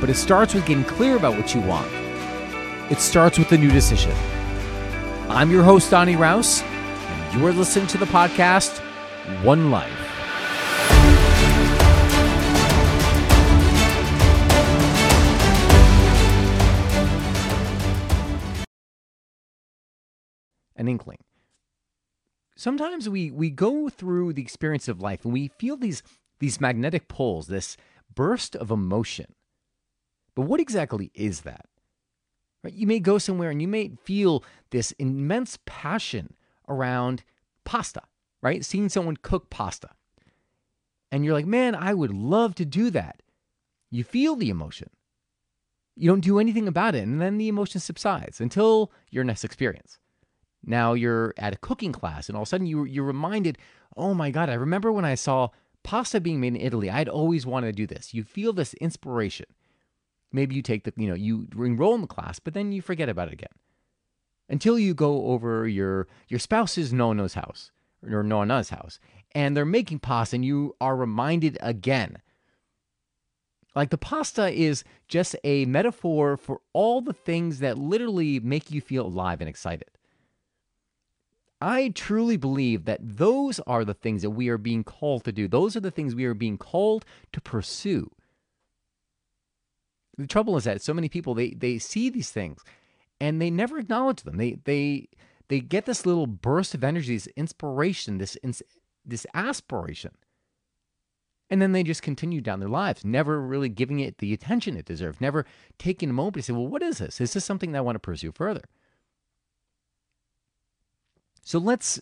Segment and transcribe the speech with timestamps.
[0.00, 1.90] but it starts with getting clear about what you want.
[2.90, 4.12] It starts with a new decision.
[5.28, 8.78] I'm your host, Donny Raus, and you are listening to the podcast
[9.42, 9.92] One Life.
[20.76, 21.18] An inkling.
[22.56, 26.02] Sometimes we, we go through the experience of life and we feel these,
[26.38, 27.76] these magnetic pulls, this
[28.14, 29.34] burst of emotion
[30.38, 31.66] but what exactly is that?
[32.62, 32.72] Right?
[32.72, 36.34] You may go somewhere and you may feel this immense passion
[36.68, 37.24] around
[37.64, 38.02] pasta,
[38.40, 38.64] right?
[38.64, 39.88] Seeing someone cook pasta.
[41.10, 43.20] And you're like, man, I would love to do that.
[43.90, 44.90] You feel the emotion.
[45.96, 47.02] You don't do anything about it.
[47.02, 49.98] And then the emotion subsides until your next experience.
[50.64, 53.58] Now you're at a cooking class and all of a sudden you, you're reminded,
[53.96, 55.48] oh my God, I remember when I saw
[55.82, 56.88] pasta being made in Italy.
[56.88, 58.14] I'd always wanted to do this.
[58.14, 59.46] You feel this inspiration.
[60.32, 63.08] Maybe you take the, you know, you enroll in the class, but then you forget
[63.08, 63.48] about it again
[64.48, 67.70] until you go over your your spouse's nonna's house
[68.02, 69.00] or nonna's house,
[69.32, 72.18] and they're making pasta, and you are reminded again.
[73.74, 78.80] Like the pasta is just a metaphor for all the things that literally make you
[78.80, 79.88] feel alive and excited.
[81.60, 85.48] I truly believe that those are the things that we are being called to do.
[85.48, 88.10] Those are the things we are being called to pursue.
[90.18, 92.62] The trouble is that so many people they they see these things
[93.20, 94.36] and they never acknowledge them.
[94.36, 95.08] They they
[95.48, 98.36] they get this little burst of energy, this inspiration, this
[99.04, 100.10] this aspiration,
[101.48, 104.84] and then they just continue down their lives, never really giving it the attention it
[104.84, 105.46] deserves, never
[105.78, 107.20] taking a moment to say, "Well, what is this?
[107.20, 108.64] Is this something that I want to pursue further?"
[111.42, 112.00] So let's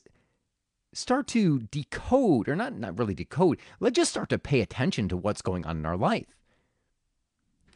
[0.94, 3.60] start to decode, or not not really decode.
[3.78, 6.34] Let's just start to pay attention to what's going on in our life.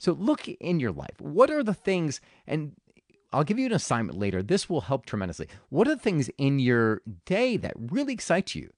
[0.00, 1.20] So look in your life.
[1.20, 2.72] What are the things, and
[3.32, 4.42] I'll give you an assignment later.
[4.42, 5.46] This will help tremendously.
[5.68, 8.70] What are the things in your day that really excite you?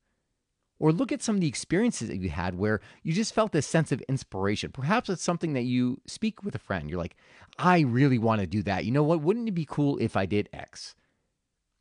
[0.80, 3.68] Or look at some of the experiences that you had where you just felt this
[3.68, 4.72] sense of inspiration.
[4.72, 6.90] Perhaps it's something that you speak with a friend.
[6.90, 7.16] You're like,
[7.56, 8.84] I really want to do that.
[8.84, 9.22] You know what?
[9.22, 10.96] Wouldn't it be cool if I did X?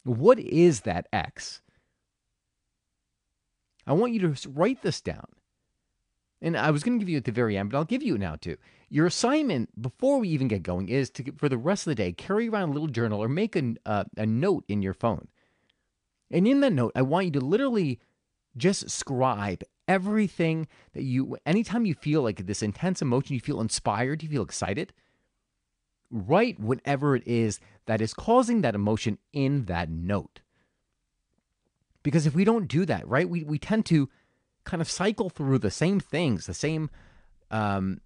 [0.04, 1.64] What is that X?
[3.88, 5.26] I want you to write this down.
[6.42, 8.18] And I was going to give you at the very end, but I'll give you
[8.18, 8.58] now too.
[8.90, 12.12] Your assignment before we even get going is to, for the rest of the day,
[12.12, 15.28] carry around a little journal or make a, uh, a note in your phone.
[16.32, 18.00] And in that note, I want you to literally
[18.58, 24.24] just scribe everything that you, anytime you feel like this intense emotion, you feel inspired,
[24.24, 24.94] you feel excited,
[26.10, 30.42] write whatever it is that is causing that emotion in that note.
[32.04, 34.10] Because if we don't do that, right, we, we tend to
[34.64, 36.90] kind of cycle through the same things, the same
[37.50, 38.02] um,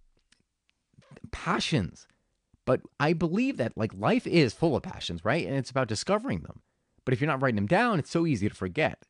[1.31, 2.07] passions.
[2.66, 5.45] But I believe that like life is full of passions, right?
[5.45, 6.61] And it's about discovering them.
[7.03, 9.03] But if you're not writing them down, it's so easy to forget.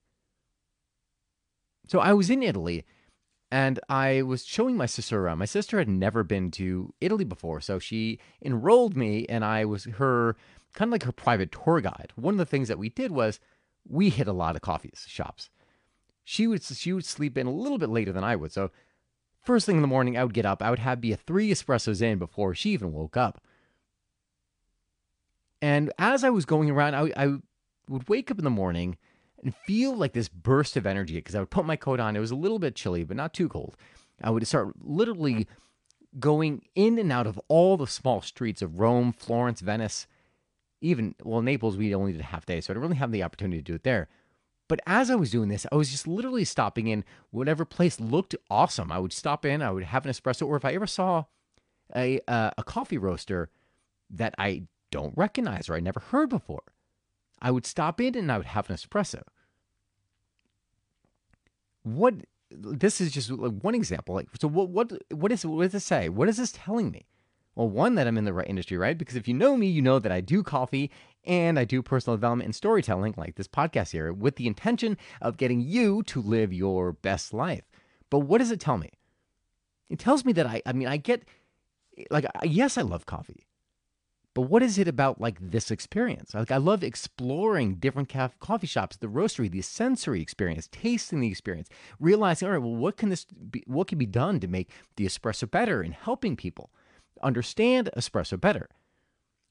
[1.88, 2.84] So I was in Italy
[3.51, 5.38] and I was showing my sister around.
[5.38, 9.85] My sister had never been to Italy before, so she enrolled me and I was
[9.85, 10.35] her
[10.73, 12.11] kind of like her private tour guide.
[12.16, 13.39] One of the things that we did was
[13.88, 15.50] we hit a lot of coffee shops
[16.25, 18.52] she would she would sleep in a little bit later than I would.
[18.52, 18.72] So
[19.41, 20.62] first thing in the morning, I would get up.
[20.62, 23.40] I would have be a three espressos in before she even woke up.
[25.62, 27.28] And as I was going around, I, I
[27.88, 28.97] would wake up in the morning
[29.41, 32.16] and feel like this burst of energy because I would put my coat on.
[32.16, 33.78] It was a little bit chilly, but not too cold.
[34.22, 35.47] I would start literally
[36.19, 40.08] going in and out of all the small streets of Rome, Florence, Venice,
[40.82, 43.23] even, well, Naples, we only did a half day, so I didn't really have the
[43.23, 44.08] opportunity to do it there.
[44.67, 48.35] But as I was doing this, I was just literally stopping in whatever place looked
[48.50, 48.91] awesome.
[48.91, 51.26] I would stop in, I would have an espresso, or if I ever saw
[51.96, 53.50] a uh, a coffee roaster
[54.09, 56.64] that I don't recognize or I never heard before,
[57.41, 59.22] I would stop in and I would have an espresso.
[61.84, 62.16] What
[62.50, 64.16] this is just like one example.
[64.16, 66.09] Like, so what what what is what does this say?
[66.09, 67.06] What is this telling me?
[67.55, 68.97] Well, one, that I'm in the right industry, right?
[68.97, 70.91] Because if you know me, you know that I do coffee
[71.23, 75.37] and I do personal development and storytelling, like this podcast here, with the intention of
[75.37, 77.63] getting you to live your best life.
[78.09, 78.91] But what does it tell me?
[79.90, 81.23] It tells me that I, I mean, I get
[82.09, 83.46] like yes, I love coffee.
[84.34, 86.34] But what is it about like this experience?
[86.34, 91.69] Like I love exploring different coffee shops, the roastery, the sensory experience, tasting the experience,
[92.01, 95.05] realizing, all right, well, what can this be, what can be done to make the
[95.05, 96.69] espresso better and helping people
[97.22, 98.70] understand espresso better?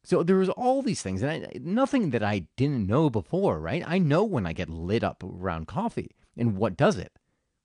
[0.03, 3.83] So there was all these things, and I, nothing that I didn't know before, right?
[3.87, 7.13] I know when I get lit up around coffee, and what does it?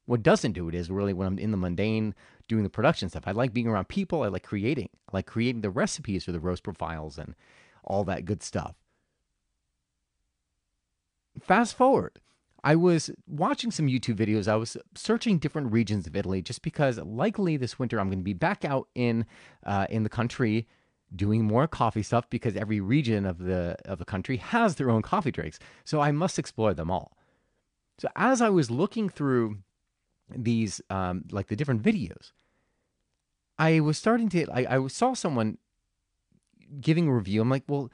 [0.06, 2.16] What doesn't do it is really when I'm in the mundane
[2.48, 3.28] doing the production stuff.
[3.28, 4.24] I like being around people.
[4.24, 4.90] I like creating.
[5.08, 7.36] I like creating the recipes for the roast profiles and
[7.84, 8.76] all that good stuff.
[11.40, 12.20] Fast forward,
[12.64, 14.48] I was watching some YouTube videos.
[14.48, 18.24] I was searching different regions of Italy just because likely this winter I'm going to
[18.24, 19.26] be back out in
[19.66, 20.68] uh, in the country
[21.16, 25.02] doing more coffee stuff because every region of the of the country has their own
[25.02, 25.60] coffee drinks.
[25.86, 27.18] So I must explore them all.
[27.98, 29.60] So as I was looking through
[30.30, 32.32] these um, like the different videos,
[33.58, 35.58] I was starting to I, I saw someone
[36.80, 37.42] giving a review.
[37.42, 37.90] I'm like, well,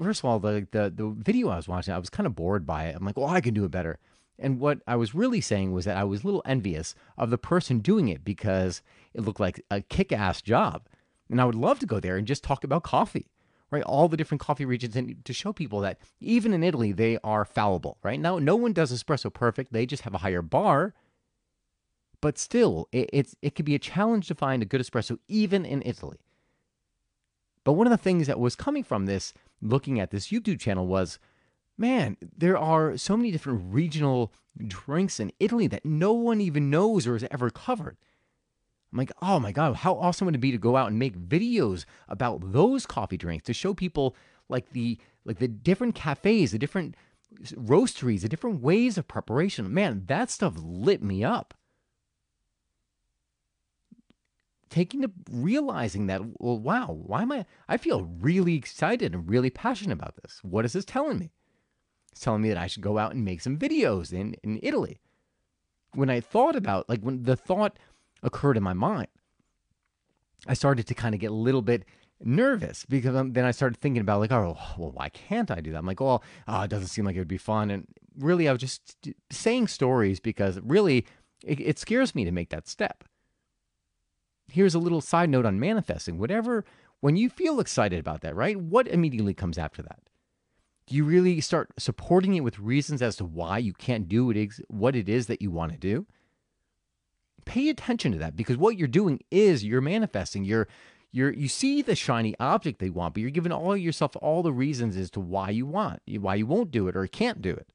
[0.00, 2.66] first of all, the the the video I was watching, I was kind of bored
[2.66, 2.96] by it.
[2.96, 3.98] I'm like, well, I can do it better.
[4.38, 7.38] And what I was really saying was that I was a little envious of the
[7.38, 8.82] person doing it because
[9.14, 10.88] it looked like a kick-ass job.
[11.30, 13.30] And I would love to go there and just talk about coffee,
[13.70, 13.84] right?
[13.84, 17.44] All the different coffee regions and to show people that even in Italy, they are
[17.44, 18.18] fallible, right?
[18.18, 19.72] Now, no one does espresso perfect.
[19.72, 20.94] They just have a higher bar.
[22.20, 25.64] But still, it, it's, it can be a challenge to find a good espresso even
[25.64, 26.18] in Italy.
[27.64, 29.32] But one of the things that was coming from this,
[29.62, 31.18] looking at this YouTube channel, was
[31.78, 34.32] man, there are so many different regional
[34.66, 37.96] drinks in Italy that no one even knows or has ever covered.
[38.92, 41.16] I'm like, oh my God, how awesome would it be to go out and make
[41.16, 44.14] videos about those coffee drinks to show people
[44.48, 46.94] like the like the different cafes, the different
[47.54, 49.72] roasteries, the different ways of preparation.
[49.72, 51.54] Man, that stuff lit me up.
[54.72, 57.44] Taking to realizing that, well, wow, why am I?
[57.68, 60.40] I feel really excited and really passionate about this.
[60.42, 61.30] What is this telling me?
[62.10, 64.98] It's telling me that I should go out and make some videos in, in Italy.
[65.92, 67.78] When I thought about, like, when the thought
[68.22, 69.08] occurred in my mind,
[70.46, 71.84] I started to kind of get a little bit
[72.24, 75.78] nervous because then I started thinking about like, oh, well, why can't I do that?
[75.78, 77.70] I'm like, well, oh, it doesn't seem like it would be fun.
[77.70, 77.86] And
[78.18, 78.96] really, I was just
[79.30, 81.04] saying stories because really,
[81.44, 83.04] it, it scares me to make that step.
[84.52, 86.18] Here's a little side note on manifesting.
[86.18, 86.64] Whatever,
[87.00, 88.56] when you feel excited about that, right?
[88.56, 90.00] What immediately comes after that?
[90.86, 94.52] Do you really start supporting it with reasons as to why you can't do it,
[94.68, 96.06] what it is that you want to do?
[97.44, 100.44] pay attention to that because what you're doing is you're manifesting.
[100.44, 100.68] You're
[101.10, 104.52] you're you see the shiny object they want, but you're giving all yourself all the
[104.52, 107.68] reasons as to why you want, why you won't do it or can't do it.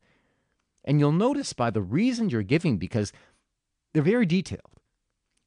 [0.83, 3.11] And you'll notice by the reasons you're giving because
[3.93, 4.61] they're very detailed.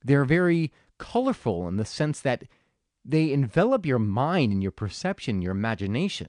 [0.05, 2.44] They're very colorful in the sense that
[3.05, 6.29] they envelop your mind and your perception, your imagination.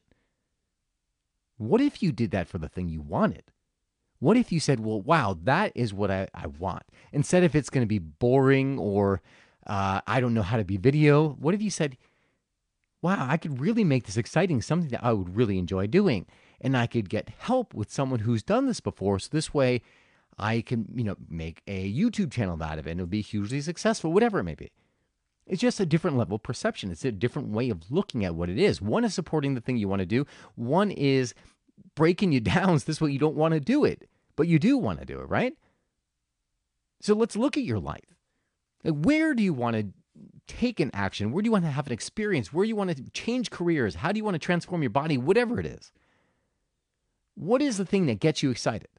[1.57, 3.43] What if you did that for the thing you wanted?
[4.19, 6.83] What if you said, well, wow, that is what I, I want?
[7.11, 9.21] Instead of it's going to be boring or
[9.67, 11.97] uh, I don't know how to be video, what if you said,
[13.01, 16.25] wow, I could really make this exciting, something that I would really enjoy doing.
[16.61, 19.19] And I could get help with someone who's done this before.
[19.19, 19.81] So this way
[20.41, 23.61] I can, you know, make a YouTube channel out of it and it'll be hugely
[23.61, 24.71] successful, whatever it may be.
[25.47, 26.91] It's just a different level of perception.
[26.91, 28.81] It's a different way of looking at what it is.
[28.81, 30.25] One is supporting the thing you want to do.
[30.55, 31.33] One is
[31.95, 32.79] breaking you down.
[32.79, 35.19] So this way you don't want to do it but you do want to do
[35.19, 35.53] it, right?
[37.01, 38.15] So let's look at your life.
[38.83, 39.87] Like, where do you want to
[40.47, 41.31] take an action?
[41.31, 42.51] Where do you want to have an experience?
[42.51, 43.95] Where do you want to change careers?
[43.95, 45.17] How do you want to transform your body?
[45.17, 45.91] Whatever it is.
[47.35, 48.89] What is the thing that gets you excited?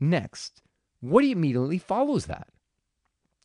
[0.00, 0.62] Next,
[1.00, 2.48] what immediately follows that?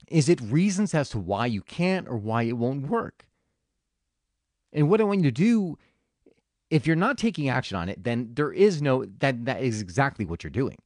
[0.08, 3.28] Is it reasons as to why you can't or why it won't work?
[4.72, 5.78] And what I want you to do
[6.70, 10.26] if you're not taking action on it, then there is no that that is exactly
[10.26, 10.78] what you're doing.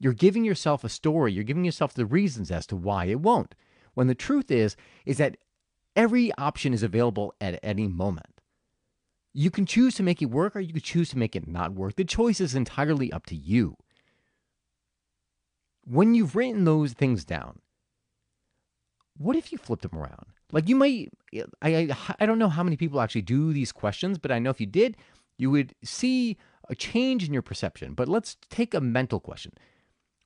[0.00, 3.54] You're giving yourself a story, you're giving yourself the reasons as to why it won't.
[3.94, 5.36] When the truth is is that
[5.96, 8.40] every option is available at any moment.
[9.32, 11.72] You can choose to make it work or you can choose to make it not
[11.72, 11.96] work.
[11.96, 13.76] The choice is entirely up to you.
[15.88, 17.60] When you've written those things down,
[19.16, 20.26] what if you flip them around?
[20.52, 21.10] Like you might,
[21.62, 24.50] I, I, I don't know how many people actually do these questions, but I know
[24.50, 24.96] if you did,
[25.38, 26.36] you would see
[26.68, 27.94] a change in your perception.
[27.94, 29.52] But let's take a mental question.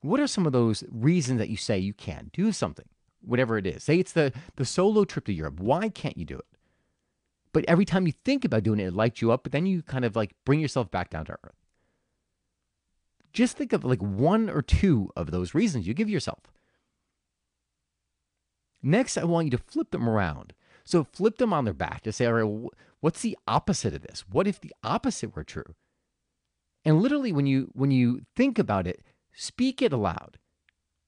[0.01, 2.87] What are some of those reasons that you say you can't do something,
[3.21, 3.83] whatever it is?
[3.83, 5.61] Say it's the, the solo trip to Europe.
[5.61, 6.45] Why can't you do it?
[7.53, 9.81] But every time you think about doing it, it lights you up, but then you
[9.81, 11.62] kind of like bring yourself back down to earth.
[13.33, 16.39] Just think of like one or two of those reasons you give yourself.
[18.81, 20.53] Next, I want you to flip them around.
[20.83, 24.25] So flip them on their back to say, all right, what's the opposite of this?
[24.29, 25.75] What if the opposite were true?
[26.85, 30.37] And literally, when you when you think about it, speak it aloud,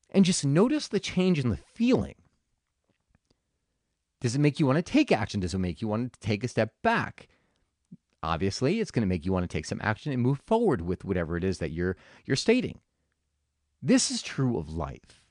[0.09, 2.15] and just notice the change in the feeling.
[4.21, 5.41] Does it make you want to take action?
[5.41, 7.27] Does it make you want to take a step back?
[8.25, 11.05] Obviously, it's going to make you want to take some action and move forward with
[11.05, 12.79] whatever it is that you're you're stating.
[13.81, 15.21] This is true of life.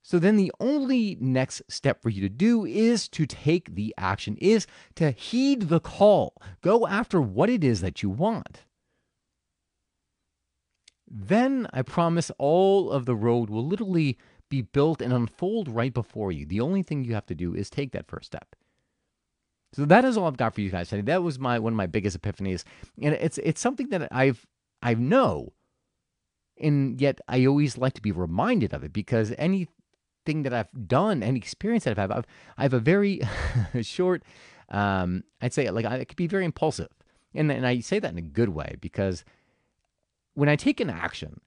[0.00, 4.36] So then the only next step for you to do is to take the action,
[4.36, 4.66] is
[4.96, 6.34] to heed the call.
[6.60, 8.60] Go after what it is that you want.
[11.10, 14.18] Then I promise all of the road will literally
[14.50, 16.46] be built and unfold right before you.
[16.46, 18.54] The only thing you have to do is take that first step.
[19.74, 21.02] So that is all I've got for you guys today.
[21.02, 22.62] That was my one of my biggest epiphanies,
[23.02, 24.46] and it's it's something that I've
[24.82, 25.52] I know,
[26.60, 31.22] and yet I always like to be reminded of it because anything that I've done,
[31.22, 32.26] any experience that I've had, I've,
[32.56, 33.20] I have a very
[33.82, 34.22] short,
[34.68, 36.88] um, I'd say like I could be very impulsive.
[37.34, 39.24] And, and I say that in a good way because
[40.34, 41.40] when I take an action,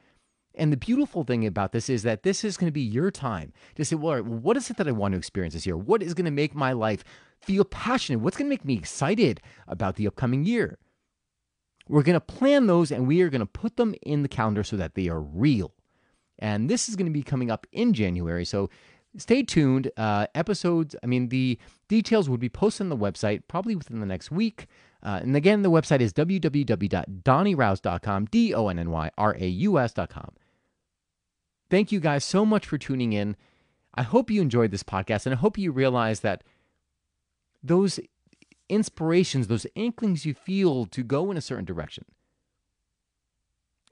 [0.54, 3.52] And the beautiful thing about this is that this is going to be your time
[3.74, 5.76] to say, well, what is it that I want to experience this year?
[5.76, 7.02] What is going to make my life
[7.40, 8.20] feel passionate?
[8.20, 10.78] What's going to make me excited about the upcoming year?
[11.88, 14.62] We're going to plan those and we are going to put them in the calendar
[14.62, 15.72] so that they are real.
[16.38, 18.44] And this is going to be coming up in January.
[18.44, 18.68] So
[19.16, 19.90] stay tuned.
[19.96, 24.06] Uh, episodes, I mean, the details would be posted on the website probably within the
[24.06, 24.66] next week.
[25.02, 29.78] Uh, and again, the website is www.donnyraus.com, D O N N Y R A U
[29.78, 30.32] S.com.
[31.70, 33.36] Thank you guys so much for tuning in.
[33.94, 36.44] I hope you enjoyed this podcast and I hope you realize that
[37.62, 38.00] those
[38.68, 42.04] inspirations, those inklings you feel to go in a certain direction.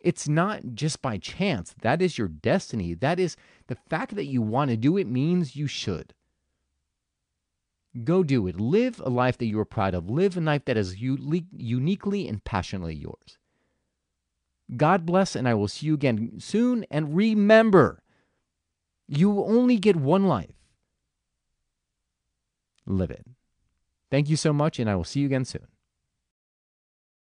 [0.00, 1.75] It's not just by chance.
[1.83, 2.95] That is your destiny.
[2.95, 6.14] That is the fact that you want to do it means you should.
[8.04, 8.61] Go do it.
[8.61, 10.11] Live a life that you are proud of.
[10.11, 13.38] Live a life that is uniquely and passionately yours.
[14.76, 16.85] God bless, and I will see you again soon.
[16.90, 18.02] And remember,
[19.09, 20.52] you only get one life.
[22.85, 23.26] Live it.
[24.10, 25.66] Thank you so much, and I will see you again soon.